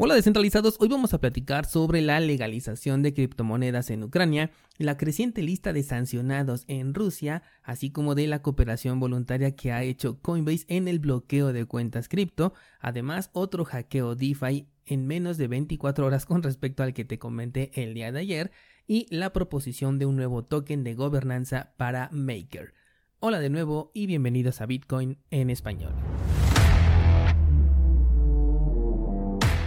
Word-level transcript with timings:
Hola 0.00 0.14
descentralizados, 0.14 0.76
hoy 0.78 0.86
vamos 0.86 1.12
a 1.12 1.18
platicar 1.18 1.66
sobre 1.66 2.02
la 2.02 2.20
legalización 2.20 3.02
de 3.02 3.12
criptomonedas 3.12 3.90
en 3.90 4.04
Ucrania, 4.04 4.52
la 4.76 4.96
creciente 4.96 5.42
lista 5.42 5.72
de 5.72 5.82
sancionados 5.82 6.62
en 6.68 6.94
Rusia, 6.94 7.42
así 7.64 7.90
como 7.90 8.14
de 8.14 8.28
la 8.28 8.40
cooperación 8.40 9.00
voluntaria 9.00 9.56
que 9.56 9.72
ha 9.72 9.82
hecho 9.82 10.20
Coinbase 10.20 10.66
en 10.68 10.86
el 10.86 11.00
bloqueo 11.00 11.52
de 11.52 11.64
cuentas 11.64 12.08
cripto, 12.08 12.54
además 12.78 13.30
otro 13.32 13.64
hackeo 13.64 14.14
DeFi 14.14 14.68
en 14.86 15.08
menos 15.08 15.36
de 15.36 15.48
24 15.48 16.06
horas 16.06 16.26
con 16.26 16.44
respecto 16.44 16.84
al 16.84 16.94
que 16.94 17.04
te 17.04 17.18
comenté 17.18 17.72
el 17.74 17.92
día 17.92 18.12
de 18.12 18.20
ayer, 18.20 18.52
y 18.86 19.08
la 19.10 19.32
proposición 19.32 19.98
de 19.98 20.06
un 20.06 20.14
nuevo 20.14 20.44
token 20.44 20.84
de 20.84 20.94
gobernanza 20.94 21.72
para 21.76 22.08
Maker. 22.12 22.72
Hola 23.18 23.40
de 23.40 23.50
nuevo 23.50 23.90
y 23.94 24.06
bienvenidos 24.06 24.60
a 24.60 24.66
Bitcoin 24.66 25.18
en 25.32 25.50
español. 25.50 25.92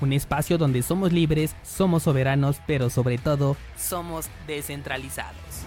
un 0.00 0.12
espacio 0.12 0.58
donde 0.58 0.82
somos 0.82 1.12
libres, 1.12 1.56
somos 1.62 2.04
soberanos, 2.04 2.60
pero 2.66 2.90
sobre 2.90 3.18
todo 3.18 3.56
somos 3.76 4.28
descentralizados. 4.46 5.64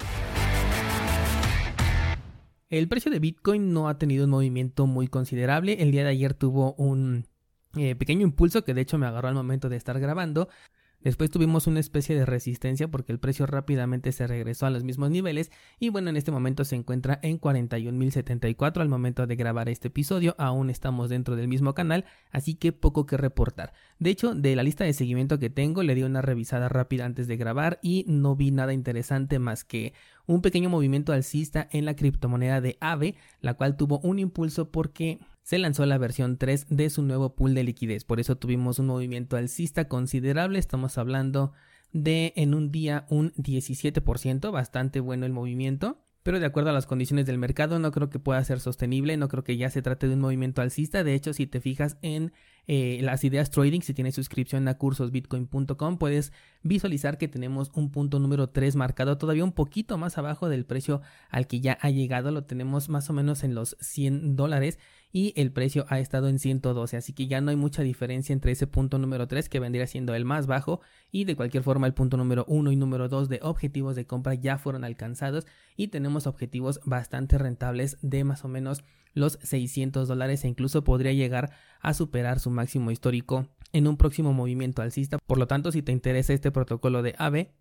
El 2.70 2.88
precio 2.88 3.12
de 3.12 3.20
Bitcoin 3.20 3.74
no 3.74 3.90
ha 3.90 3.98
tenido 3.98 4.24
un 4.24 4.32
movimiento 4.32 4.88
muy 4.88 5.08
considerable. 5.08 5.82
El 5.82 5.92
día 5.92 6.04
de 6.04 6.12
ayer 6.12 6.34
tuvo 6.34 6.74
un 6.76 7.28
eh, 7.76 7.96
pequeño 7.96 8.22
impulso 8.22 8.64
que 8.64 8.74
de 8.74 8.82
hecho 8.82 8.98
me 8.98 9.08
agarró 9.08 9.28
al 9.28 9.36
momento 9.36 9.68
de 9.68 9.76
estar 9.76 10.00
grabando. 10.00 10.48
Después 11.04 11.32
tuvimos 11.32 11.66
una 11.66 11.80
especie 11.80 12.16
de 12.16 12.26
resistencia 12.26 12.88
porque 12.88 13.12
el 13.12 13.20
precio 13.20 13.48
rápidamente 13.48 14.12
se 14.12 14.28
regresó 14.28 14.68
a 14.68 14.70
los 14.70 14.84
mismos 14.84 15.10
niveles 15.10 15.52
y 15.80 15.90
bueno, 15.90 16.10
en 16.10 16.18
este 16.18 16.32
momento 16.32 16.64
se 16.64 16.76
encuentra 16.76 17.20
en 17.24 17.40
41.074 17.40 18.82
al 18.82 18.90
momento 18.90 19.26
de 19.26 19.36
grabar 19.36 19.68
este 19.70 19.88
episodio, 19.88 20.36
aún 20.38 20.70
estamos 20.70 21.10
dentro 21.10 21.36
del 21.36 21.48
mismo 21.48 21.74
canal, 21.74 22.06
así 22.32 22.54
que 22.54 22.72
poco 22.72 23.06
que 23.06 23.18
reportar. 23.18 23.74
De 23.98 24.12
hecho, 24.12 24.36
de 24.36 24.56
la 24.56 24.64
lista 24.64 24.84
de 24.84 24.94
seguimiento 24.94 25.40
que 25.40 25.50
tengo, 25.50 25.82
le 25.84 25.96
di 25.96 26.04
una 26.04 26.22
revisada 26.22 26.70
rápida 26.70 27.06
antes 27.06 27.28
de 27.28 27.38
grabar 27.38 27.80
y 27.82 28.06
no 28.08 28.36
vi 28.36 28.52
nada 28.52 28.74
interesante 28.74 29.40
más 29.40 29.64
que 29.64 29.94
un 30.28 30.42
pequeño 30.42 30.70
movimiento 30.70 31.14
alcista 31.14 31.68
en 31.72 31.86
la 31.86 31.96
criptomoneda 31.96 32.62
de 32.62 32.78
AVE, 32.80 33.16
la 33.42 33.56
cual 33.56 33.76
tuvo 33.76 34.00
un 34.00 34.20
impulso 34.20 34.72
porque 34.72 35.20
se 35.44 35.58
lanzó 35.58 35.86
la 35.86 35.98
versión 35.98 36.38
3 36.38 36.68
de 36.70 36.90
su 36.90 37.02
nuevo 37.02 37.36
pool 37.36 37.54
de 37.54 37.64
liquidez. 37.64 38.04
Por 38.04 38.20
eso 38.20 38.38
tuvimos 38.38 38.80
un 38.80 38.88
movimiento 38.88 39.38
alcista 39.38 39.88
considerable. 39.88 40.60
Estamos 40.60 40.98
hablando 40.98 41.54
de 41.94 42.34
en 42.36 42.54
un 42.54 42.72
día 42.72 43.06
un 43.10 43.34
17%, 43.34 44.52
bastante 44.52 45.00
bueno 45.00 45.26
el 45.26 45.34
movimiento 45.34 45.98
pero 46.24 46.40
de 46.40 46.46
acuerdo 46.46 46.70
a 46.70 46.74
las 46.74 46.86
condiciones 46.86 47.26
del 47.26 47.38
mercado 47.38 47.80
no 47.80 47.92
creo 47.92 48.10
que 48.10 48.20
pueda 48.20 48.44
ser 48.44 48.60
sostenible, 48.60 49.18
no 49.18 49.28
creo 49.28 49.44
que 49.44 49.58
ya 49.58 49.70
se 49.70 49.82
trate 49.82 50.08
de 50.08 50.14
un 50.14 50.22
movimiento 50.22 50.62
alcista, 50.62 51.04
de 51.04 51.14
hecho 51.14 51.34
si 51.34 51.48
te 51.48 51.62
fijas 51.62 51.98
en 52.02 52.32
eh, 52.68 53.00
las 53.02 53.24
ideas 53.24 53.50
trading, 53.50 53.82
si 53.82 53.94
tienes 53.94 54.16
suscripción 54.16 54.68
a 54.68 54.78
cursosbitcoin.com 54.78 55.98
puedes 55.98 56.32
visualizar 56.62 57.18
que 57.18 57.28
tenemos 57.28 57.72
un 57.74 57.92
punto 57.92 58.20
número 58.20 58.50
3 58.50 58.76
marcado 58.76 59.18
todavía 59.18 59.44
un 59.44 59.52
poquito 59.52 59.98
más 59.98 60.18
abajo 60.18 60.48
del 60.48 60.66
precio 60.66 61.02
al 61.30 61.48
que 61.48 61.60
ya 61.60 61.78
ha 61.82 61.90
llegado, 61.90 62.32
lo 62.32 62.44
tenemos 62.44 62.90
más 62.90 63.10
o 63.10 63.14
menos 63.14 63.44
en 63.44 63.56
los 63.56 63.76
100 63.80 64.36
dólares 64.36 64.78
y 65.14 65.34
el 65.36 65.52
precio 65.52 65.86
ha 65.90 66.00
estado 66.00 66.30
en 66.30 66.40
112, 66.40 66.98
así 66.98 67.14
que 67.14 67.28
ya 67.28 67.42
no 67.42 67.50
hay 67.50 67.58
mucha 67.58 67.82
diferencia 67.82 68.32
entre 68.34 68.52
ese 68.52 68.68
punto 68.68 68.98
número 68.98 69.28
3 69.28 69.50
que 69.50 69.60
vendría 69.60 69.88
siendo 69.88 70.16
el 70.16 70.24
más 70.24 70.48
bajo 70.48 70.82
y 71.12 71.26
de 71.26 71.36
cualquier 71.36 71.64
forma 71.64 71.88
el 71.88 71.94
punto 71.94 72.16
número 72.16 72.46
1 72.48 72.72
y 72.72 72.76
número 72.76 73.10
2 73.10 73.28
de 73.28 73.40
objetivos 73.42 73.96
de 73.96 74.06
compra 74.06 74.36
ya 74.36 74.58
fueron 74.58 74.84
alcanzados 74.84 75.48
y 75.76 75.88
tenemos 75.88 76.11
objetivos 76.28 76.80
bastante 76.86 77.38
rentables 77.38 77.98
de 78.02 78.24
más 78.24 78.46
o 78.46 78.48
menos 78.48 78.84
los 79.14 79.40
600 79.42 80.08
dólares 80.08 80.44
e 80.44 80.48
incluso 80.48 80.84
podría 80.84 81.14
llegar 81.14 81.52
a 81.82 81.94
superar 81.94 82.40
su 82.40 82.50
máximo 82.50 82.92
histórico 82.92 83.48
en 83.74 83.88
un 83.88 83.98
próximo 83.98 84.34
movimiento 84.34 84.82
alcista. 84.82 85.18
Por 85.18 85.38
lo 85.38 85.48
tanto, 85.48 85.72
si 85.72 85.82
te 85.82 85.92
interesa 85.92 86.34
este 86.34 86.52
protocolo 86.52 87.02
de 87.02 87.16
AVE, 87.18 87.52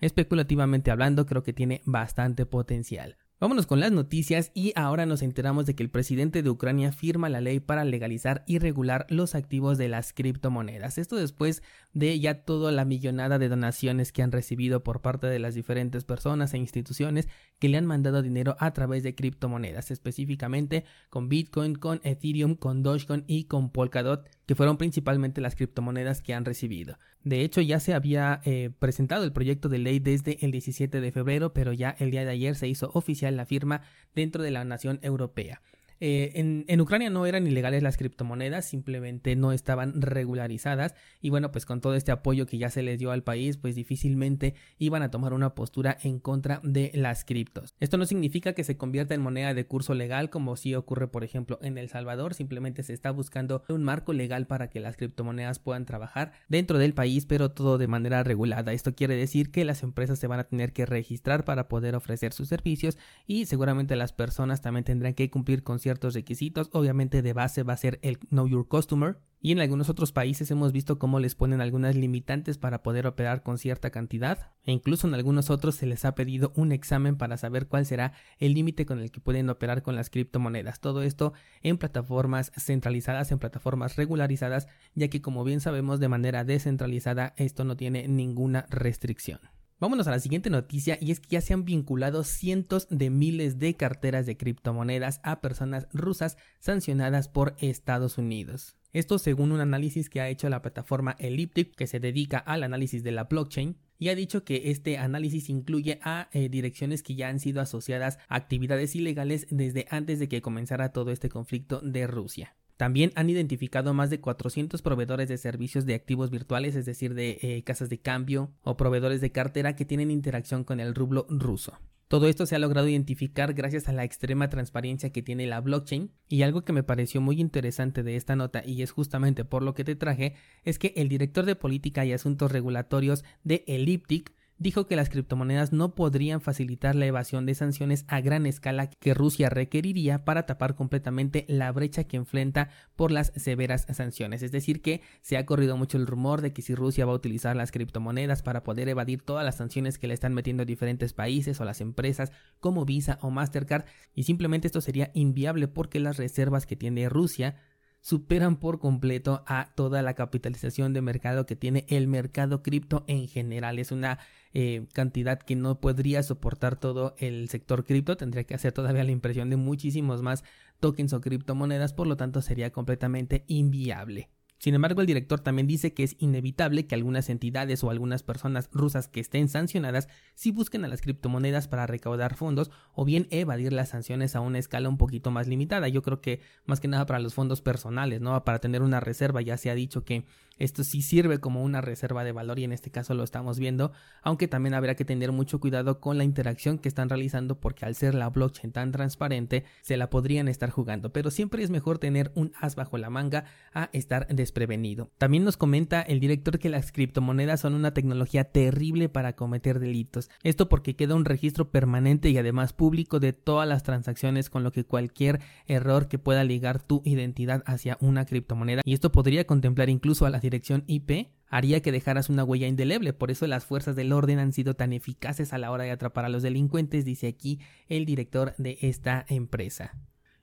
especulativamente 0.00 0.90
hablando, 0.90 1.26
creo 1.26 1.42
que 1.42 1.52
tiene 1.52 1.82
bastante 1.84 2.46
potencial. 2.46 3.16
Vámonos 3.40 3.66
con 3.66 3.80
las 3.80 3.90
noticias 3.90 4.50
y 4.52 4.74
ahora 4.76 5.06
nos 5.06 5.22
enteramos 5.22 5.64
de 5.64 5.74
que 5.74 5.82
el 5.82 5.88
presidente 5.88 6.42
de 6.42 6.50
Ucrania 6.50 6.92
firma 6.92 7.30
la 7.30 7.40
ley 7.40 7.58
para 7.58 7.84
legalizar 7.84 8.44
y 8.46 8.58
regular 8.58 9.06
los 9.08 9.34
activos 9.34 9.78
de 9.78 9.88
las 9.88 10.12
criptomonedas. 10.12 10.98
Esto 10.98 11.16
después 11.16 11.62
de 11.92 12.18
ya 12.20 12.44
toda 12.44 12.72
la 12.72 12.84
millonada 12.84 13.38
de 13.38 13.48
donaciones 13.48 14.12
que 14.12 14.22
han 14.22 14.32
recibido 14.32 14.82
por 14.82 15.00
parte 15.00 15.26
de 15.26 15.38
las 15.38 15.54
diferentes 15.54 16.04
personas 16.04 16.54
e 16.54 16.58
instituciones 16.58 17.28
que 17.58 17.68
le 17.68 17.78
han 17.78 17.86
mandado 17.86 18.22
dinero 18.22 18.56
a 18.60 18.72
través 18.72 19.02
de 19.02 19.14
criptomonedas, 19.14 19.90
específicamente 19.90 20.84
con 21.08 21.28
Bitcoin, 21.28 21.74
con 21.74 22.00
Ethereum, 22.04 22.54
con 22.54 22.82
Dogecoin 22.82 23.24
y 23.26 23.44
con 23.44 23.70
Polkadot, 23.70 24.28
que 24.46 24.54
fueron 24.54 24.76
principalmente 24.76 25.40
las 25.40 25.54
criptomonedas 25.56 26.22
que 26.22 26.34
han 26.34 26.44
recibido. 26.44 26.98
De 27.22 27.42
hecho, 27.42 27.60
ya 27.60 27.80
se 27.80 27.94
había 27.94 28.40
eh, 28.44 28.70
presentado 28.78 29.24
el 29.24 29.32
proyecto 29.32 29.68
de 29.68 29.78
ley 29.78 29.98
desde 29.98 30.44
el 30.44 30.52
17 30.52 31.00
de 31.00 31.12
febrero, 31.12 31.52
pero 31.52 31.72
ya 31.72 31.94
el 31.98 32.10
día 32.10 32.24
de 32.24 32.30
ayer 32.30 32.54
se 32.54 32.68
hizo 32.68 32.90
oficial 32.94 33.36
la 33.36 33.46
firma 33.46 33.82
dentro 34.14 34.42
de 34.42 34.50
la 34.50 34.64
nación 34.64 34.98
europea. 35.02 35.60
Eh, 36.00 36.64
en, 36.66 36.80
Ucrania 36.80 37.10
no 37.10 37.26
eran 37.26 37.46
ilegales 37.46 37.82
las 37.82 37.98
criptomonedas, 37.98 38.66
simplemente 38.66 39.36
no 39.36 39.52
estaban 39.52 40.00
regularizadas 40.00 40.94
y 41.20 41.28
bueno, 41.28 41.52
pues 41.52 41.66
con 41.66 41.82
todo 41.82 41.94
este 41.94 42.10
apoyo 42.10 42.46
que 42.46 42.56
ya 42.56 42.70
se 42.70 42.82
les 42.82 42.98
dio 42.98 43.10
al 43.10 43.22
país, 43.22 43.58
pues 43.58 43.74
difícilmente 43.74 44.54
iban 44.78 45.02
a 45.02 45.10
tomar 45.10 45.34
una 45.34 45.54
postura 45.54 45.98
en 46.02 46.18
contra 46.18 46.60
de 46.64 46.90
las 46.94 47.26
criptos. 47.26 47.74
Esto 47.80 47.98
no 47.98 48.06
significa 48.06 48.54
que 48.54 48.64
se 48.64 48.78
convierta 48.78 49.14
en 49.14 49.20
moneda 49.20 49.52
de 49.52 49.66
curso 49.66 49.92
legal 49.92 50.30
como 50.30 50.56
si 50.56 50.74
ocurre 50.74 51.08
por 51.08 51.22
ejemplo 51.22 51.58
en 51.60 51.76
El 51.76 51.90
Salvador, 51.90 52.32
simplemente 52.32 52.82
se 52.82 52.94
está 52.94 53.10
buscando 53.10 53.62
un 53.68 53.82
marco 53.84 54.14
legal 54.14 54.46
para 54.46 54.70
que 54.70 54.80
las 54.80 54.96
criptomonedas 54.96 55.58
puedan 55.58 55.84
trabajar 55.84 56.32
dentro 56.48 56.78
del 56.78 56.94
país, 56.94 57.26
pero 57.26 57.50
todo 57.50 57.76
de 57.76 57.88
manera 57.88 58.22
regulada. 58.22 58.72
Esto 58.72 58.94
quiere 58.94 59.16
decir 59.16 59.50
que 59.50 59.66
las 59.66 59.82
empresas 59.82 60.18
se 60.18 60.26
van 60.26 60.40
a 60.40 60.44
tener 60.44 60.72
que 60.72 60.86
registrar 60.86 61.44
para 61.44 61.68
poder 61.68 61.94
ofrecer 61.94 62.32
sus 62.32 62.48
servicios 62.48 62.96
y 63.26 63.44
seguramente 63.44 63.96
las 63.96 64.14
personas 64.14 64.62
también 64.62 64.84
tendrán 64.84 65.12
que 65.12 65.30
cumplir 65.30 65.62
con 65.62 65.78
ciertos 65.78 65.89
ciertos 65.90 66.14
requisitos. 66.14 66.70
Obviamente 66.72 67.20
de 67.20 67.32
base 67.32 67.64
va 67.64 67.72
a 67.72 67.76
ser 67.76 67.98
el 68.02 68.18
Know 68.30 68.46
Your 68.46 68.68
Customer. 68.68 69.18
Y 69.42 69.52
en 69.52 69.60
algunos 69.60 69.88
otros 69.88 70.12
países 70.12 70.50
hemos 70.50 70.70
visto 70.70 70.98
cómo 70.98 71.18
les 71.18 71.34
ponen 71.34 71.60
algunas 71.62 71.96
limitantes 71.96 72.58
para 72.58 72.82
poder 72.82 73.06
operar 73.06 73.42
con 73.42 73.58
cierta 73.58 73.90
cantidad. 73.90 74.52
E 74.64 74.72
incluso 74.72 75.08
en 75.08 75.14
algunos 75.14 75.50
otros 75.50 75.74
se 75.74 75.86
les 75.86 76.04
ha 76.04 76.14
pedido 76.14 76.52
un 76.54 76.72
examen 76.72 77.16
para 77.16 77.38
saber 77.38 77.66
cuál 77.66 77.86
será 77.86 78.12
el 78.38 78.52
límite 78.54 78.86
con 78.86 79.00
el 79.00 79.10
que 79.10 79.20
pueden 79.20 79.48
operar 79.48 79.82
con 79.82 79.96
las 79.96 80.10
criptomonedas. 80.10 80.80
Todo 80.80 81.02
esto 81.02 81.32
en 81.62 81.78
plataformas 81.78 82.52
centralizadas, 82.56 83.32
en 83.32 83.38
plataformas 83.38 83.96
regularizadas, 83.96 84.68
ya 84.94 85.08
que 85.08 85.22
como 85.22 85.42
bien 85.42 85.60
sabemos 85.60 85.98
de 86.00 86.08
manera 86.08 86.44
descentralizada 86.44 87.32
esto 87.36 87.64
no 87.64 87.76
tiene 87.76 88.06
ninguna 88.06 88.66
restricción. 88.68 89.40
Vámonos 89.80 90.06
a 90.08 90.10
la 90.10 90.20
siguiente 90.20 90.50
noticia 90.50 90.98
y 91.00 91.10
es 91.10 91.20
que 91.20 91.30
ya 91.30 91.40
se 91.40 91.54
han 91.54 91.64
vinculado 91.64 92.22
cientos 92.22 92.86
de 92.90 93.08
miles 93.08 93.58
de 93.58 93.76
carteras 93.76 94.26
de 94.26 94.36
criptomonedas 94.36 95.20
a 95.22 95.40
personas 95.40 95.88
rusas 95.90 96.36
sancionadas 96.58 97.28
por 97.28 97.56
Estados 97.60 98.18
Unidos. 98.18 98.76
Esto 98.92 99.18
según 99.18 99.52
un 99.52 99.60
análisis 99.60 100.10
que 100.10 100.20
ha 100.20 100.28
hecho 100.28 100.50
la 100.50 100.60
plataforma 100.60 101.16
Elliptic 101.18 101.74
que 101.74 101.86
se 101.86 101.98
dedica 101.98 102.36
al 102.36 102.62
análisis 102.62 103.02
de 103.02 103.12
la 103.12 103.24
blockchain 103.24 103.78
y 103.98 104.10
ha 104.10 104.14
dicho 104.14 104.44
que 104.44 104.70
este 104.70 104.98
análisis 104.98 105.48
incluye 105.48 105.98
a 106.02 106.28
eh, 106.32 106.50
direcciones 106.50 107.02
que 107.02 107.14
ya 107.14 107.28
han 107.28 107.40
sido 107.40 107.62
asociadas 107.62 108.18
a 108.28 108.36
actividades 108.36 108.94
ilegales 108.94 109.46
desde 109.50 109.86
antes 109.88 110.18
de 110.18 110.28
que 110.28 110.42
comenzara 110.42 110.92
todo 110.92 111.10
este 111.10 111.30
conflicto 111.30 111.80
de 111.80 112.06
Rusia. 112.06 112.54
También 112.80 113.12
han 113.14 113.28
identificado 113.28 113.92
más 113.92 114.08
de 114.08 114.20
400 114.20 114.80
proveedores 114.80 115.28
de 115.28 115.36
servicios 115.36 115.84
de 115.84 115.92
activos 115.92 116.30
virtuales, 116.30 116.74
es 116.76 116.86
decir, 116.86 117.12
de 117.12 117.38
eh, 117.42 117.62
casas 117.62 117.90
de 117.90 118.00
cambio 118.00 118.54
o 118.62 118.78
proveedores 118.78 119.20
de 119.20 119.30
cartera 119.30 119.76
que 119.76 119.84
tienen 119.84 120.10
interacción 120.10 120.64
con 120.64 120.80
el 120.80 120.94
rublo 120.94 121.26
ruso. 121.28 121.78
Todo 122.08 122.26
esto 122.26 122.46
se 122.46 122.56
ha 122.56 122.58
logrado 122.58 122.88
identificar 122.88 123.52
gracias 123.52 123.90
a 123.90 123.92
la 123.92 124.04
extrema 124.04 124.48
transparencia 124.48 125.12
que 125.12 125.20
tiene 125.20 125.46
la 125.46 125.60
blockchain 125.60 126.10
y 126.26 126.40
algo 126.40 126.62
que 126.62 126.72
me 126.72 126.82
pareció 126.82 127.20
muy 127.20 127.38
interesante 127.38 128.02
de 128.02 128.16
esta 128.16 128.34
nota 128.34 128.62
y 128.64 128.80
es 128.80 128.92
justamente 128.92 129.44
por 129.44 129.62
lo 129.62 129.74
que 129.74 129.84
te 129.84 129.94
traje 129.94 130.36
es 130.64 130.78
que 130.78 130.94
el 130.96 131.10
director 131.10 131.44
de 131.44 131.56
política 131.56 132.06
y 132.06 132.14
asuntos 132.14 132.50
regulatorios 132.50 133.24
de 133.44 133.62
Elliptic 133.66 134.32
dijo 134.60 134.86
que 134.86 134.94
las 134.94 135.08
criptomonedas 135.08 135.72
no 135.72 135.94
podrían 135.94 136.42
facilitar 136.42 136.94
la 136.94 137.06
evasión 137.06 137.46
de 137.46 137.54
sanciones 137.54 138.04
a 138.08 138.20
gran 138.20 138.44
escala 138.44 138.90
que 138.90 139.14
Rusia 139.14 139.48
requeriría 139.48 140.24
para 140.24 140.44
tapar 140.44 140.74
completamente 140.74 141.46
la 141.48 141.72
brecha 141.72 142.04
que 142.04 142.18
enfrenta 142.18 142.68
por 142.94 143.10
las 143.10 143.32
severas 143.34 143.86
sanciones. 143.90 144.42
Es 144.42 144.52
decir, 144.52 144.82
que 144.82 145.00
se 145.22 145.38
ha 145.38 145.46
corrido 145.46 145.78
mucho 145.78 145.96
el 145.96 146.06
rumor 146.06 146.42
de 146.42 146.52
que 146.52 146.60
si 146.60 146.74
Rusia 146.74 147.06
va 147.06 147.12
a 147.12 147.16
utilizar 147.16 147.56
las 147.56 147.72
criptomonedas 147.72 148.42
para 148.42 148.62
poder 148.62 148.90
evadir 148.90 149.22
todas 149.22 149.46
las 149.46 149.56
sanciones 149.56 149.98
que 149.98 150.06
le 150.06 150.14
están 150.14 150.34
metiendo 150.34 150.66
diferentes 150.66 151.14
países 151.14 151.58
o 151.60 151.64
las 151.64 151.80
empresas 151.80 152.30
como 152.60 152.84
Visa 152.84 153.18
o 153.22 153.30
Mastercard, 153.30 153.86
y 154.14 154.24
simplemente 154.24 154.66
esto 154.68 154.82
sería 154.82 155.10
inviable 155.14 155.68
porque 155.68 156.00
las 156.00 156.18
reservas 156.18 156.66
que 156.66 156.76
tiene 156.76 157.08
Rusia 157.08 157.56
superan 158.00 158.56
por 158.56 158.78
completo 158.78 159.44
a 159.46 159.72
toda 159.74 160.02
la 160.02 160.14
capitalización 160.14 160.92
de 160.92 161.02
mercado 161.02 161.46
que 161.46 161.56
tiene 161.56 161.84
el 161.88 162.08
mercado 162.08 162.62
cripto 162.62 163.04
en 163.06 163.28
general. 163.28 163.78
Es 163.78 163.92
una 163.92 164.18
eh, 164.52 164.86
cantidad 164.92 165.38
que 165.38 165.56
no 165.56 165.80
podría 165.80 166.22
soportar 166.22 166.76
todo 166.76 167.14
el 167.18 167.48
sector 167.48 167.84
cripto. 167.84 168.16
Tendría 168.16 168.44
que 168.44 168.54
hacer 168.54 168.72
todavía 168.72 169.04
la 169.04 169.12
impresión 169.12 169.50
de 169.50 169.56
muchísimos 169.56 170.22
más 170.22 170.44
tokens 170.80 171.12
o 171.12 171.20
criptomonedas, 171.20 171.92
por 171.92 172.06
lo 172.06 172.16
tanto 172.16 172.42
sería 172.42 172.70
completamente 172.70 173.44
inviable. 173.46 174.30
Sin 174.60 174.74
embargo, 174.74 175.00
el 175.00 175.06
director 175.06 175.40
también 175.40 175.66
dice 175.66 175.94
que 175.94 176.04
es 176.04 176.16
inevitable 176.18 176.86
que 176.86 176.94
algunas 176.94 177.30
entidades 177.30 177.82
o 177.82 177.88
algunas 177.88 178.22
personas 178.22 178.68
rusas 178.70 179.08
que 179.08 179.18
estén 179.18 179.48
sancionadas 179.48 180.06
sí 180.34 180.50
busquen 180.50 180.84
a 180.84 180.88
las 180.88 181.00
criptomonedas 181.00 181.66
para 181.66 181.86
recaudar 181.86 182.36
fondos 182.36 182.70
o 182.94 183.06
bien 183.06 183.26
evadir 183.30 183.72
las 183.72 183.88
sanciones 183.88 184.36
a 184.36 184.40
una 184.40 184.58
escala 184.58 184.90
un 184.90 184.98
poquito 184.98 185.30
más 185.30 185.48
limitada. 185.48 185.88
Yo 185.88 186.02
creo 186.02 186.20
que 186.20 186.42
más 186.66 186.78
que 186.78 186.88
nada 186.88 187.06
para 187.06 187.20
los 187.20 187.32
fondos 187.32 187.62
personales, 187.62 188.20
¿no? 188.20 188.44
Para 188.44 188.58
tener 188.58 188.82
una 188.82 189.00
reserva, 189.00 189.40
ya 189.40 189.56
se 189.56 189.70
ha 189.70 189.74
dicho 189.74 190.04
que 190.04 190.26
esto 190.60 190.84
sí 190.84 191.00
sirve 191.00 191.40
como 191.40 191.64
una 191.64 191.80
reserva 191.80 192.22
de 192.22 192.32
valor 192.32 192.58
y 192.58 192.64
en 192.64 192.72
este 192.72 192.90
caso 192.90 193.14
lo 193.14 193.24
estamos 193.24 193.58
viendo, 193.58 193.92
aunque 194.20 194.46
también 194.46 194.74
habrá 194.74 194.94
que 194.94 195.06
tener 195.06 195.32
mucho 195.32 195.58
cuidado 195.58 196.00
con 196.00 196.18
la 196.18 196.24
interacción 196.24 196.78
que 196.78 196.88
están 196.88 197.08
realizando 197.08 197.58
porque 197.58 197.86
al 197.86 197.94
ser 197.94 198.14
la 198.14 198.28
blockchain 198.28 198.70
tan 198.70 198.92
transparente 198.92 199.64
se 199.80 199.96
la 199.96 200.10
podrían 200.10 200.48
estar 200.48 200.68
jugando, 200.68 201.14
pero 201.14 201.30
siempre 201.30 201.62
es 201.62 201.70
mejor 201.70 201.98
tener 201.98 202.30
un 202.34 202.52
as 202.60 202.76
bajo 202.76 202.98
la 202.98 203.08
manga 203.08 203.46
a 203.72 203.88
estar 203.94 204.26
desprevenido. 204.50 205.10
También 205.16 205.44
nos 205.44 205.56
comenta 205.56 206.02
el 206.02 206.18
director 206.18 206.58
que 206.58 206.68
las 206.68 206.90
criptomonedas 206.90 207.60
son 207.60 207.74
una 207.74 207.94
tecnología 207.94 208.44
terrible 208.44 209.08
para 209.08 209.36
cometer 209.36 209.78
delitos. 209.78 210.28
Esto 210.42 210.68
porque 210.68 210.96
queda 210.96 211.14
un 211.14 211.24
registro 211.24 211.70
permanente 211.70 212.30
y 212.30 212.38
además 212.38 212.72
público 212.72 213.20
de 213.20 213.32
todas 213.32 213.68
las 213.68 213.84
transacciones 213.84 214.50
con 214.50 214.64
lo 214.64 214.72
que 214.72 214.84
cualquier 214.84 215.40
error 215.66 216.08
que 216.08 216.18
pueda 216.18 216.42
ligar 216.42 216.82
tu 216.82 217.00
identidad 217.04 217.62
hacia 217.64 217.96
una 218.00 218.26
criptomoneda 218.26 218.82
y 218.84 218.92
esto 218.92 219.12
podría 219.12 219.46
contemplar 219.46 219.88
incluso 219.88 220.26
a 220.26 220.30
la 220.30 220.40
dirección 220.40 220.82
IP 220.88 221.28
haría 221.48 221.80
que 221.80 221.92
dejaras 221.92 222.28
una 222.28 222.44
huella 222.44 222.66
indeleble. 222.66 223.12
Por 223.12 223.30
eso 223.30 223.46
las 223.46 223.64
fuerzas 223.64 223.96
del 223.96 224.12
orden 224.12 224.38
han 224.38 224.52
sido 224.52 224.74
tan 224.74 224.92
eficaces 224.92 225.52
a 225.52 225.58
la 225.58 225.70
hora 225.70 225.84
de 225.84 225.90
atrapar 225.90 226.24
a 226.24 226.28
los 226.28 226.42
delincuentes, 226.42 227.04
dice 227.04 227.28
aquí 227.28 227.60
el 227.88 228.04
director 228.04 228.54
de 228.58 228.78
esta 228.80 229.24
empresa. 229.28 229.96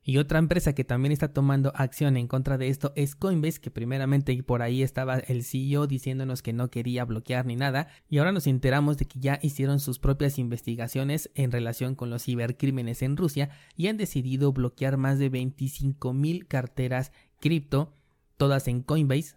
Y 0.09 0.19
otra 0.19 0.39
empresa 0.39 0.71
que 0.71 0.85
también 0.85 1.11
está 1.11 1.33
tomando 1.33 1.73
acción 1.75 2.15
en 2.15 2.29
contra 2.29 2.57
de 2.57 2.69
esto 2.69 2.93
es 2.95 3.13
Coinbase, 3.13 3.59
que 3.59 3.71
primeramente 3.71 4.41
por 4.41 4.61
ahí 4.61 4.81
estaba 4.81 5.17
el 5.17 5.43
CEO 5.43 5.85
diciéndonos 5.85 6.41
que 6.41 6.53
no 6.53 6.69
quería 6.69 7.03
bloquear 7.03 7.45
ni 7.45 7.57
nada, 7.57 7.89
y 8.07 8.19
ahora 8.19 8.31
nos 8.31 8.47
enteramos 8.47 8.97
de 8.97 9.03
que 9.03 9.19
ya 9.19 9.37
hicieron 9.41 9.81
sus 9.81 9.99
propias 9.99 10.39
investigaciones 10.39 11.29
en 11.35 11.51
relación 11.51 11.93
con 11.93 12.09
los 12.09 12.23
cibercrímenes 12.23 13.01
en 13.01 13.17
Rusia 13.17 13.49
y 13.75 13.87
han 13.87 13.97
decidido 13.97 14.53
bloquear 14.53 14.95
más 14.95 15.19
de 15.19 15.27
25 15.27 16.13
mil 16.13 16.47
carteras 16.47 17.11
cripto, 17.41 17.93
todas 18.37 18.69
en 18.69 18.83
Coinbase, 18.83 19.35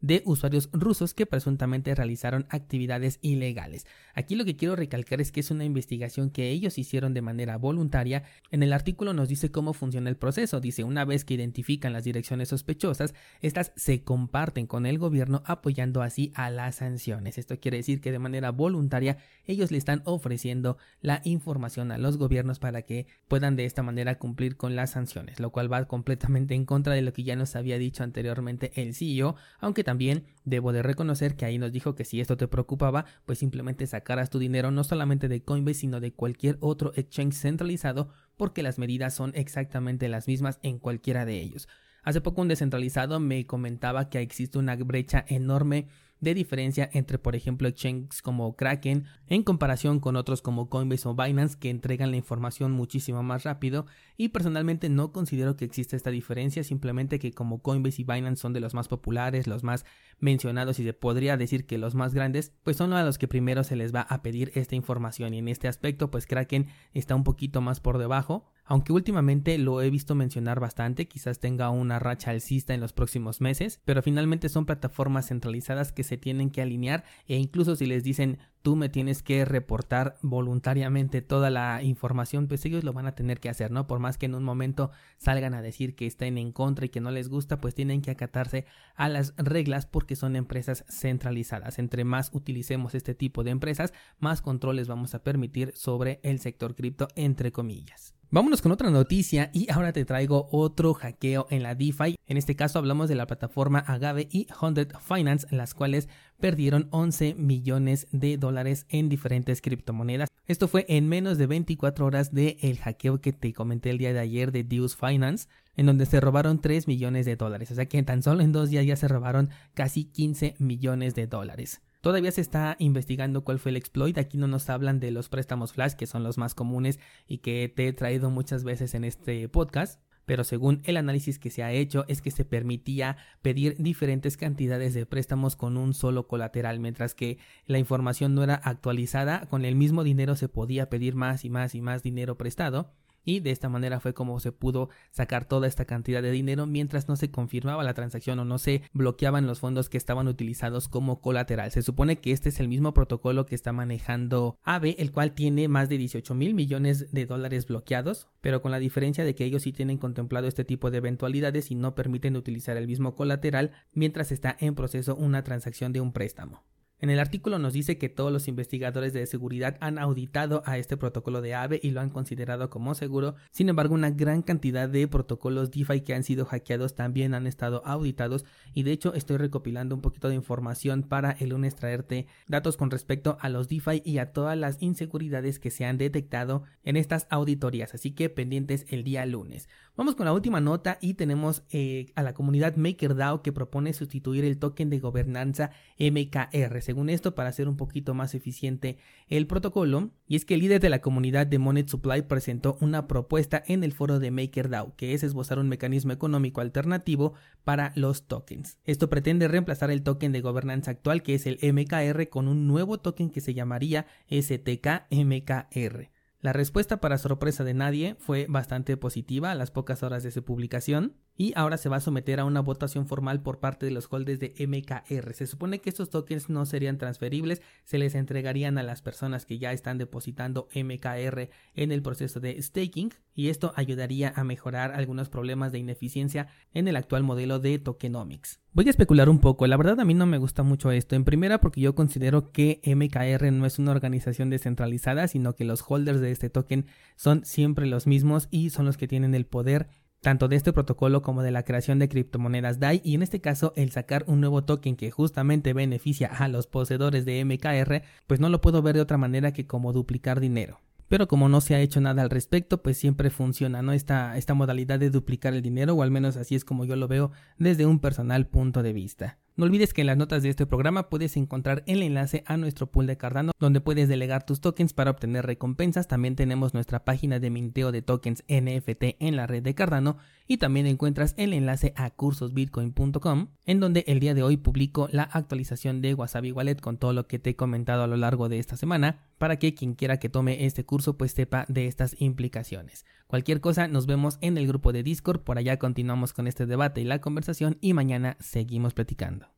de 0.00 0.22
usuarios 0.24 0.70
rusos 0.72 1.14
que 1.14 1.26
presuntamente 1.26 1.94
realizaron 1.94 2.46
actividades 2.48 3.18
ilegales. 3.22 3.86
Aquí 4.14 4.34
lo 4.34 4.44
que 4.44 4.56
quiero 4.56 4.76
recalcar 4.76 5.20
es 5.20 5.32
que 5.32 5.40
es 5.40 5.50
una 5.50 5.64
investigación 5.64 6.30
que 6.30 6.50
ellos 6.50 6.78
hicieron 6.78 7.14
de 7.14 7.22
manera 7.22 7.56
voluntaria. 7.58 8.24
En 8.50 8.62
el 8.62 8.72
artículo 8.72 9.12
nos 9.12 9.28
dice 9.28 9.50
cómo 9.50 9.72
funciona 9.72 10.10
el 10.10 10.16
proceso. 10.16 10.60
Dice, 10.60 10.84
una 10.84 11.04
vez 11.04 11.24
que 11.24 11.34
identifican 11.34 11.92
las 11.92 12.04
direcciones 12.04 12.48
sospechosas, 12.48 13.14
estas 13.40 13.72
se 13.76 14.02
comparten 14.02 14.66
con 14.66 14.86
el 14.86 14.98
gobierno 14.98 15.42
apoyando 15.44 16.02
así 16.02 16.32
a 16.34 16.50
las 16.50 16.76
sanciones. 16.76 17.38
Esto 17.38 17.58
quiere 17.58 17.78
decir 17.78 18.00
que 18.00 18.12
de 18.12 18.18
manera 18.18 18.50
voluntaria 18.50 19.18
ellos 19.46 19.70
le 19.70 19.78
están 19.78 20.02
ofreciendo 20.04 20.78
la 21.00 21.20
información 21.24 21.92
a 21.92 21.98
los 21.98 22.16
gobiernos 22.16 22.58
para 22.58 22.82
que 22.82 23.06
puedan 23.28 23.56
de 23.56 23.64
esta 23.64 23.82
manera 23.82 24.18
cumplir 24.18 24.56
con 24.56 24.76
las 24.76 24.90
sanciones, 24.90 25.40
lo 25.40 25.50
cual 25.50 25.72
va 25.72 25.84
completamente 25.86 26.54
en 26.54 26.64
contra 26.64 26.94
de 26.94 27.02
lo 27.02 27.12
que 27.12 27.24
ya 27.24 27.36
nos 27.36 27.56
había 27.56 27.78
dicho 27.78 28.02
anteriormente 28.02 28.72
el 28.80 28.94
CEO, 28.94 29.36
aunque 29.58 29.84
también 29.90 30.22
debo 30.44 30.72
de 30.72 30.84
reconocer 30.84 31.34
que 31.34 31.44
ahí 31.44 31.58
nos 31.58 31.72
dijo 31.72 31.96
que 31.96 32.04
si 32.04 32.20
esto 32.20 32.36
te 32.36 32.46
preocupaba, 32.46 33.06
pues 33.26 33.40
simplemente 33.40 33.88
sacaras 33.88 34.30
tu 34.30 34.38
dinero 34.38 34.70
no 34.70 34.84
solamente 34.84 35.26
de 35.26 35.42
Coinbase, 35.42 35.80
sino 35.80 35.98
de 35.98 36.12
cualquier 36.12 36.58
otro 36.60 36.92
exchange 36.94 37.34
centralizado, 37.34 38.08
porque 38.36 38.62
las 38.62 38.78
medidas 38.78 39.14
son 39.14 39.32
exactamente 39.34 40.08
las 40.08 40.28
mismas 40.28 40.60
en 40.62 40.78
cualquiera 40.78 41.24
de 41.24 41.40
ellos. 41.40 41.66
Hace 42.04 42.20
poco 42.20 42.40
un 42.40 42.46
descentralizado 42.46 43.18
me 43.18 43.46
comentaba 43.46 44.10
que 44.10 44.20
existe 44.20 44.58
una 44.58 44.76
brecha 44.76 45.24
enorme 45.26 45.88
de 46.20 46.34
diferencia 46.34 46.88
entre, 46.92 47.18
por 47.18 47.34
ejemplo, 47.34 47.68
exchanges 47.68 48.22
como 48.22 48.54
Kraken 48.54 49.06
en 49.26 49.42
comparación 49.42 50.00
con 50.00 50.16
otros 50.16 50.42
como 50.42 50.68
Coinbase 50.68 51.08
o 51.08 51.14
Binance 51.14 51.58
que 51.58 51.70
entregan 51.70 52.10
la 52.10 52.16
información 52.16 52.72
muchísimo 52.72 53.22
más 53.22 53.44
rápido. 53.44 53.86
Y 54.16 54.28
personalmente 54.28 54.88
no 54.88 55.12
considero 55.12 55.56
que 55.56 55.64
exista 55.64 55.96
esta 55.96 56.10
diferencia, 56.10 56.62
simplemente 56.62 57.18
que 57.18 57.32
como 57.32 57.62
Coinbase 57.62 58.02
y 58.02 58.04
Binance 58.04 58.40
son 58.42 58.52
de 58.52 58.60
los 58.60 58.74
más 58.74 58.88
populares, 58.88 59.46
los 59.46 59.64
más 59.64 59.86
mencionados 60.18 60.78
y 60.78 60.84
se 60.84 60.92
podría 60.92 61.36
decir 61.36 61.66
que 61.66 61.78
los 61.78 61.94
más 61.94 62.12
grandes, 62.12 62.52
pues 62.62 62.76
son 62.76 62.92
a 62.92 63.02
los 63.02 63.16
que 63.16 63.28
primero 63.28 63.64
se 63.64 63.76
les 63.76 63.94
va 63.94 64.02
a 64.02 64.22
pedir 64.22 64.52
esta 64.54 64.76
información. 64.76 65.32
Y 65.32 65.38
en 65.38 65.48
este 65.48 65.68
aspecto 65.68 66.10
pues 66.10 66.26
Kraken 66.26 66.68
está 66.92 67.14
un 67.14 67.24
poquito 67.24 67.60
más 67.60 67.80
por 67.80 67.98
debajo, 67.98 68.50
aunque 68.70 68.92
últimamente 68.92 69.58
lo 69.58 69.82
he 69.82 69.90
visto 69.90 70.14
mencionar 70.14 70.60
bastante, 70.60 71.08
quizás 71.08 71.40
tenga 71.40 71.70
una 71.70 71.98
racha 71.98 72.30
alcista 72.30 72.72
en 72.72 72.80
los 72.80 72.92
próximos 72.92 73.40
meses, 73.40 73.80
pero 73.84 74.00
finalmente 74.00 74.48
son 74.48 74.64
plataformas 74.64 75.26
centralizadas 75.26 75.90
que 75.90 76.04
se 76.04 76.16
tienen 76.16 76.50
que 76.50 76.62
alinear 76.62 77.02
e 77.26 77.36
incluso 77.36 77.74
si 77.74 77.86
les 77.86 78.04
dicen 78.04 78.38
tú 78.62 78.76
me 78.76 78.88
tienes 78.88 79.24
que 79.24 79.44
reportar 79.44 80.18
voluntariamente 80.22 81.20
toda 81.20 81.50
la 81.50 81.82
información, 81.82 82.46
pues 82.46 82.64
ellos 82.64 82.84
lo 82.84 82.92
van 82.92 83.08
a 83.08 83.16
tener 83.16 83.40
que 83.40 83.48
hacer, 83.48 83.72
¿no? 83.72 83.88
Por 83.88 83.98
más 83.98 84.18
que 84.18 84.26
en 84.26 84.36
un 84.36 84.44
momento 84.44 84.92
salgan 85.18 85.54
a 85.54 85.62
decir 85.62 85.96
que 85.96 86.06
estén 86.06 86.38
en 86.38 86.52
contra 86.52 86.86
y 86.86 86.90
que 86.90 87.00
no 87.00 87.10
les 87.10 87.28
gusta, 87.28 87.60
pues 87.60 87.74
tienen 87.74 88.02
que 88.02 88.12
acatarse 88.12 88.66
a 88.94 89.08
las 89.08 89.34
reglas 89.36 89.86
porque 89.86 90.14
son 90.14 90.36
empresas 90.36 90.84
centralizadas. 90.88 91.80
Entre 91.80 92.04
más 92.04 92.30
utilicemos 92.32 92.94
este 92.94 93.16
tipo 93.16 93.42
de 93.42 93.50
empresas, 93.50 93.92
más 94.20 94.42
controles 94.42 94.86
vamos 94.86 95.16
a 95.16 95.24
permitir 95.24 95.72
sobre 95.74 96.20
el 96.22 96.38
sector 96.38 96.76
cripto, 96.76 97.08
entre 97.16 97.50
comillas. 97.50 98.14
Vámonos 98.32 98.62
con 98.62 98.70
otra 98.70 98.90
noticia 98.90 99.50
y 99.52 99.68
ahora 99.72 99.92
te 99.92 100.04
traigo 100.04 100.48
otro 100.52 100.94
hackeo 100.94 101.48
en 101.50 101.64
la 101.64 101.74
DeFi. 101.74 102.16
En 102.28 102.36
este 102.36 102.54
caso 102.54 102.78
hablamos 102.78 103.08
de 103.08 103.16
la 103.16 103.26
plataforma 103.26 103.80
Agave 103.80 104.28
y 104.30 104.46
Hundred 104.62 104.92
Finance, 105.00 105.48
las 105.50 105.74
cuales 105.74 106.08
perdieron 106.38 106.86
11 106.92 107.34
millones 107.34 108.06
de 108.12 108.36
dólares 108.36 108.86
en 108.88 109.08
diferentes 109.08 109.60
criptomonedas. 109.60 110.28
Esto 110.46 110.68
fue 110.68 110.86
en 110.88 111.08
menos 111.08 111.38
de 111.38 111.48
24 111.48 112.06
horas 112.06 112.32
del 112.32 112.56
el 112.60 112.78
hackeo 112.78 113.20
que 113.20 113.32
te 113.32 113.52
comenté 113.52 113.90
el 113.90 113.98
día 113.98 114.12
de 114.12 114.20
ayer 114.20 114.52
de 114.52 114.62
Deus 114.62 114.94
Finance, 114.94 115.48
en 115.74 115.86
donde 115.86 116.06
se 116.06 116.20
robaron 116.20 116.60
3 116.60 116.86
millones 116.86 117.26
de 117.26 117.34
dólares. 117.34 117.72
O 117.72 117.74
sea 117.74 117.86
que 117.86 118.00
tan 118.04 118.22
solo 118.22 118.42
en 118.42 118.52
dos 118.52 118.70
días 118.70 118.86
ya 118.86 118.94
se 118.94 119.08
robaron 119.08 119.50
casi 119.74 120.04
15 120.04 120.54
millones 120.60 121.16
de 121.16 121.26
dólares. 121.26 121.82
Todavía 122.00 122.32
se 122.32 122.40
está 122.40 122.76
investigando 122.78 123.44
cuál 123.44 123.58
fue 123.58 123.70
el 123.70 123.76
exploit. 123.76 124.16
Aquí 124.16 124.38
no 124.38 124.46
nos 124.46 124.70
hablan 124.70 125.00
de 125.00 125.10
los 125.10 125.28
préstamos 125.28 125.72
flash, 125.72 125.92
que 125.92 126.06
son 126.06 126.22
los 126.22 126.38
más 126.38 126.54
comunes 126.54 126.98
y 127.28 127.38
que 127.38 127.70
te 127.74 127.88
he 127.88 127.92
traído 127.92 128.30
muchas 128.30 128.64
veces 128.64 128.94
en 128.94 129.04
este 129.04 129.48
podcast. 129.48 130.00
Pero 130.24 130.44
según 130.44 130.80
el 130.84 130.96
análisis 130.96 131.38
que 131.38 131.50
se 131.50 131.62
ha 131.62 131.72
hecho 131.72 132.04
es 132.08 132.22
que 132.22 132.30
se 132.30 132.44
permitía 132.44 133.16
pedir 133.42 133.76
diferentes 133.78 134.36
cantidades 134.36 134.94
de 134.94 135.04
préstamos 135.04 135.56
con 135.56 135.76
un 135.76 135.92
solo 135.92 136.26
colateral, 136.28 136.78
mientras 136.78 137.14
que 137.14 137.38
la 137.66 137.78
información 137.78 138.34
no 138.34 138.44
era 138.44 138.54
actualizada, 138.54 139.46
con 139.46 139.64
el 139.64 139.74
mismo 139.74 140.04
dinero 140.04 140.36
se 140.36 140.48
podía 140.48 140.88
pedir 140.88 141.16
más 141.16 141.44
y 141.44 141.50
más 141.50 141.74
y 141.74 141.80
más 141.82 142.02
dinero 142.02 142.38
prestado 142.38 142.92
y 143.24 143.40
de 143.40 143.50
esta 143.50 143.68
manera 143.68 144.00
fue 144.00 144.14
como 144.14 144.40
se 144.40 144.52
pudo 144.52 144.88
sacar 145.10 145.44
toda 145.44 145.66
esta 145.66 145.84
cantidad 145.84 146.22
de 146.22 146.30
dinero 146.30 146.66
mientras 146.66 147.08
no 147.08 147.16
se 147.16 147.30
confirmaba 147.30 147.84
la 147.84 147.94
transacción 147.94 148.38
o 148.38 148.44
no 148.44 148.58
se 148.58 148.82
bloqueaban 148.92 149.46
los 149.46 149.60
fondos 149.60 149.88
que 149.88 149.98
estaban 149.98 150.28
utilizados 150.28 150.88
como 150.88 151.20
colateral. 151.20 151.70
Se 151.70 151.82
supone 151.82 152.20
que 152.20 152.32
este 152.32 152.48
es 152.48 152.60
el 152.60 152.68
mismo 152.68 152.94
protocolo 152.94 153.46
que 153.46 153.54
está 153.54 153.72
manejando 153.72 154.58
AVE, 154.62 154.96
el 154.98 155.12
cual 155.12 155.32
tiene 155.32 155.68
más 155.68 155.88
de 155.88 155.98
18 155.98 156.34
mil 156.34 156.54
millones 156.54 157.12
de 157.12 157.26
dólares 157.26 157.66
bloqueados, 157.66 158.28
pero 158.40 158.62
con 158.62 158.70
la 158.70 158.78
diferencia 158.78 159.24
de 159.24 159.34
que 159.34 159.44
ellos 159.44 159.62
sí 159.62 159.72
tienen 159.72 159.98
contemplado 159.98 160.46
este 160.46 160.64
tipo 160.64 160.90
de 160.90 160.98
eventualidades 160.98 161.70
y 161.70 161.74
no 161.74 161.94
permiten 161.94 162.36
utilizar 162.36 162.76
el 162.76 162.86
mismo 162.86 163.14
colateral 163.14 163.72
mientras 163.92 164.32
está 164.32 164.56
en 164.60 164.74
proceso 164.74 165.16
una 165.16 165.44
transacción 165.44 165.92
de 165.92 166.00
un 166.00 166.12
préstamo. 166.12 166.62
En 167.02 167.08
el 167.08 167.18
artículo 167.18 167.58
nos 167.58 167.72
dice 167.72 167.96
que 167.96 168.10
todos 168.10 168.30
los 168.30 168.46
investigadores 168.46 169.14
de 169.14 169.24
seguridad 169.24 169.78
han 169.80 169.98
auditado 169.98 170.62
a 170.66 170.76
este 170.76 170.98
protocolo 170.98 171.40
de 171.40 171.54
AVE 171.54 171.80
y 171.82 171.92
lo 171.92 172.02
han 172.02 172.10
considerado 172.10 172.68
como 172.68 172.94
seguro. 172.94 173.36
Sin 173.50 173.70
embargo, 173.70 173.94
una 173.94 174.10
gran 174.10 174.42
cantidad 174.42 174.86
de 174.86 175.08
protocolos 175.08 175.70
DeFi 175.70 176.02
que 176.02 176.12
han 176.12 176.24
sido 176.24 176.44
hackeados 176.44 176.94
también 176.96 177.32
han 177.32 177.46
estado 177.46 177.80
auditados 177.86 178.44
y 178.74 178.82
de 178.82 178.92
hecho 178.92 179.14
estoy 179.14 179.38
recopilando 179.38 179.94
un 179.94 180.02
poquito 180.02 180.28
de 180.28 180.34
información 180.34 181.02
para 181.02 181.30
el 181.32 181.48
lunes 181.48 181.74
traerte 181.74 182.26
datos 182.48 182.76
con 182.76 182.90
respecto 182.90 183.38
a 183.40 183.48
los 183.48 183.68
DeFi 183.68 184.02
y 184.04 184.18
a 184.18 184.32
todas 184.32 184.58
las 184.58 184.76
inseguridades 184.82 185.58
que 185.58 185.70
se 185.70 185.86
han 185.86 185.96
detectado 185.96 186.64
en 186.84 186.98
estas 186.98 187.26
auditorías. 187.30 187.94
Así 187.94 188.10
que 188.10 188.28
pendientes 188.28 188.84
el 188.90 189.04
día 189.04 189.24
lunes. 189.24 189.70
Vamos 190.00 190.14
con 190.14 190.24
la 190.24 190.32
última 190.32 190.62
nota 190.62 190.96
y 191.02 191.12
tenemos 191.12 191.62
eh, 191.68 192.06
a 192.14 192.22
la 192.22 192.32
comunidad 192.32 192.74
MakerDAO 192.74 193.42
que 193.42 193.52
propone 193.52 193.92
sustituir 193.92 194.46
el 194.46 194.56
token 194.56 194.88
de 194.88 194.98
gobernanza 194.98 195.72
MKR 195.98 196.80
según 196.80 197.10
esto 197.10 197.34
para 197.34 197.50
hacer 197.50 197.68
un 197.68 197.76
poquito 197.76 198.14
más 198.14 198.34
eficiente 198.34 198.96
el 199.28 199.46
protocolo. 199.46 200.08
Y 200.26 200.36
es 200.36 200.46
que 200.46 200.54
el 200.54 200.60
líder 200.60 200.80
de 200.80 200.88
la 200.88 201.02
comunidad 201.02 201.46
de 201.46 201.58
Monet 201.58 201.86
Supply 201.86 202.22
presentó 202.22 202.78
una 202.80 203.06
propuesta 203.08 203.62
en 203.66 203.84
el 203.84 203.92
foro 203.92 204.20
de 204.20 204.30
MakerDAO, 204.30 204.96
que 204.96 205.12
es 205.12 205.22
esbozar 205.22 205.58
un 205.58 205.68
mecanismo 205.68 206.12
económico 206.12 206.62
alternativo 206.62 207.34
para 207.62 207.92
los 207.94 208.26
tokens. 208.26 208.78
Esto 208.86 209.10
pretende 209.10 209.48
reemplazar 209.48 209.90
el 209.90 210.02
token 210.02 210.32
de 210.32 210.40
gobernanza 210.40 210.92
actual, 210.92 211.22
que 211.22 211.34
es 211.34 211.44
el 211.44 211.58
MKR, 211.60 212.30
con 212.30 212.48
un 212.48 212.66
nuevo 212.66 212.96
token 212.96 213.28
que 213.28 213.42
se 213.42 213.52
llamaría 213.52 214.06
STK 214.30 215.08
MKR. 215.10 216.19
La 216.40 216.54
respuesta 216.54 217.00
para 217.00 217.18
sorpresa 217.18 217.64
de 217.64 217.74
nadie 217.74 218.16
fue 218.18 218.46
bastante 218.48 218.96
positiva 218.96 219.50
a 219.50 219.54
las 219.54 219.70
pocas 219.70 220.02
horas 220.02 220.22
de 220.22 220.30
su 220.30 220.42
publicación 220.42 221.16
y 221.40 221.54
ahora 221.56 221.78
se 221.78 221.88
va 221.88 221.96
a 221.96 222.00
someter 222.00 222.38
a 222.38 222.44
una 222.44 222.60
votación 222.60 223.06
formal 223.06 223.40
por 223.40 223.60
parte 223.60 223.86
de 223.86 223.92
los 223.92 224.08
holders 224.10 224.40
de 224.40 224.52
MKR. 224.58 225.32
Se 225.32 225.46
supone 225.46 225.78
que 225.78 225.88
estos 225.88 226.10
tokens 226.10 226.50
no 226.50 226.66
serían 226.66 226.98
transferibles, 226.98 227.62
se 227.82 227.96
les 227.96 228.14
entregarían 228.14 228.76
a 228.76 228.82
las 228.82 229.00
personas 229.00 229.46
que 229.46 229.58
ya 229.58 229.72
están 229.72 229.96
depositando 229.96 230.68
MKR 230.74 231.48
en 231.76 231.92
el 231.92 232.02
proceso 232.02 232.40
de 232.40 232.60
staking 232.60 233.14
y 233.34 233.48
esto 233.48 233.72
ayudaría 233.74 234.34
a 234.36 234.44
mejorar 234.44 234.92
algunos 234.92 235.30
problemas 235.30 235.72
de 235.72 235.78
ineficiencia 235.78 236.48
en 236.74 236.88
el 236.88 236.96
actual 236.96 237.22
modelo 237.22 237.58
de 237.58 237.78
tokenomics. 237.78 238.60
Voy 238.74 238.86
a 238.86 238.90
especular 238.90 239.30
un 239.30 239.40
poco, 239.40 239.66
la 239.66 239.78
verdad 239.78 239.98
a 239.98 240.04
mí 240.04 240.12
no 240.12 240.26
me 240.26 240.36
gusta 240.36 240.62
mucho 240.62 240.92
esto, 240.92 241.16
en 241.16 241.24
primera 241.24 241.58
porque 241.58 241.80
yo 241.80 241.94
considero 241.94 242.52
que 242.52 242.82
MKR 242.84 243.50
no 243.50 243.64
es 243.64 243.78
una 243.78 243.92
organización 243.92 244.50
descentralizada, 244.50 245.26
sino 245.26 245.54
que 245.54 245.64
los 245.64 245.82
holders 245.88 246.20
de 246.20 246.32
este 246.32 246.50
token 246.50 246.84
son 247.16 247.46
siempre 247.46 247.86
los 247.86 248.06
mismos 248.06 248.46
y 248.50 248.68
son 248.68 248.84
los 248.84 248.98
que 248.98 249.08
tienen 249.08 249.34
el 249.34 249.46
poder 249.46 249.88
tanto 250.20 250.48
de 250.48 250.56
este 250.56 250.72
protocolo 250.72 251.22
como 251.22 251.42
de 251.42 251.50
la 251.50 251.64
creación 251.64 251.98
de 251.98 252.08
criptomonedas 252.08 252.78
DAI 252.78 253.00
y 253.04 253.14
en 253.14 253.22
este 253.22 253.40
caso 253.40 253.72
el 253.76 253.90
sacar 253.90 254.24
un 254.26 254.40
nuevo 254.40 254.64
token 254.64 254.96
que 254.96 255.10
justamente 255.10 255.72
beneficia 255.72 256.28
a 256.28 256.48
los 256.48 256.66
poseedores 256.66 257.24
de 257.24 257.44
MKR, 257.44 258.02
pues 258.26 258.40
no 258.40 258.48
lo 258.48 258.60
puedo 258.60 258.82
ver 258.82 258.94
de 258.94 259.02
otra 259.02 259.18
manera 259.18 259.52
que 259.52 259.66
como 259.66 259.92
duplicar 259.92 260.40
dinero 260.40 260.80
pero 261.10 261.26
como 261.26 261.48
no 261.48 261.60
se 261.60 261.74
ha 261.74 261.80
hecho 261.80 262.00
nada 262.00 262.22
al 262.22 262.30
respecto, 262.30 262.82
pues 262.82 262.96
siempre 262.96 263.30
funciona, 263.30 263.82
¿no? 263.82 263.92
Esta, 263.92 264.38
esta 264.38 264.54
modalidad 264.54 265.00
de 265.00 265.10
duplicar 265.10 265.54
el 265.54 265.60
dinero, 265.60 265.94
o 265.94 266.04
al 266.04 266.12
menos 266.12 266.36
así 266.36 266.54
es 266.54 266.64
como 266.64 266.84
yo 266.84 266.94
lo 266.94 267.08
veo 267.08 267.32
desde 267.58 267.84
un 267.84 267.98
personal 267.98 268.46
punto 268.46 268.84
de 268.84 268.92
vista. 268.92 269.36
No 269.60 269.66
olvides 269.66 269.92
que 269.92 270.00
en 270.00 270.06
las 270.06 270.16
notas 270.16 270.42
de 270.42 270.48
este 270.48 270.64
programa 270.64 271.10
puedes 271.10 271.36
encontrar 271.36 271.82
el 271.86 272.02
enlace 272.02 272.44
a 272.46 272.56
nuestro 272.56 272.86
pool 272.86 273.06
de 273.06 273.18
Cardano 273.18 273.52
donde 273.58 273.82
puedes 273.82 274.08
delegar 274.08 274.46
tus 274.46 274.62
tokens 274.62 274.94
para 274.94 275.10
obtener 275.10 275.44
recompensas. 275.44 276.08
También 276.08 276.34
tenemos 276.34 276.72
nuestra 276.72 277.04
página 277.04 277.40
de 277.40 277.50
minteo 277.50 277.92
de 277.92 278.00
tokens 278.00 278.42
NFT 278.48 279.16
en 279.18 279.36
la 279.36 279.46
red 279.46 279.62
de 279.62 279.74
Cardano 279.74 280.16
y 280.46 280.56
también 280.56 280.86
encuentras 280.86 281.34
el 281.36 281.52
enlace 281.52 281.92
a 281.94 282.08
cursosbitcoin.com 282.08 283.48
en 283.66 283.80
donde 283.80 284.04
el 284.06 284.18
día 284.18 284.32
de 284.32 284.42
hoy 284.42 284.56
publico 284.56 285.10
la 285.12 285.24
actualización 285.24 286.00
de 286.00 286.14
Wasabi 286.14 286.52
Wallet 286.52 286.80
con 286.80 286.96
todo 286.96 287.12
lo 287.12 287.26
que 287.26 287.38
te 287.38 287.50
he 287.50 287.54
comentado 287.56 288.02
a 288.02 288.06
lo 288.06 288.16
largo 288.16 288.48
de 288.48 288.58
esta 288.58 288.78
semana 288.78 289.18
para 289.36 289.58
que 289.58 289.74
quien 289.74 289.94
quiera 289.94 290.18
que 290.18 290.30
tome 290.30 290.64
este 290.64 290.86
curso 290.86 291.18
pues 291.18 291.32
sepa 291.32 291.66
de 291.68 291.86
estas 291.86 292.16
implicaciones. 292.18 293.04
Cualquier 293.26 293.60
cosa 293.60 293.88
nos 293.88 294.06
vemos 294.06 294.38
en 294.40 294.56
el 294.56 294.66
grupo 294.66 294.92
de 294.92 295.02
Discord, 295.02 295.42
por 295.42 295.58
allá 295.58 295.78
continuamos 295.78 296.32
con 296.32 296.46
este 296.46 296.64
debate 296.64 297.02
y 297.02 297.04
la 297.04 297.20
conversación 297.20 297.76
y 297.82 297.92
mañana 297.92 298.38
seguimos 298.40 298.94
platicando. 298.94 299.46